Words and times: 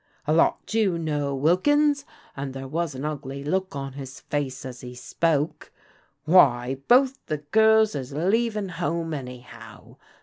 "'A 0.25 0.33
lot 0.33 0.73
you 0.73 0.97
know, 0.97 1.35
Wilkins,' 1.35 2.05
and 2.35 2.55
there 2.55 2.67
was 2.67 2.95
an 2.95 3.05
ugly 3.05 3.43
look 3.43 3.75
on 3.75 3.93
his 3.93 4.19
face 4.21 4.65
as 4.65 4.81
he 4.81 4.95
spoke. 4.95 5.71
*Why, 6.25 6.77
both 6.87 7.23
the 7.27 7.37
girls 7.37 7.93
is 7.93 8.11
leavin' 8.11 8.69
home 8.79 9.13
anyhow. 9.13 9.97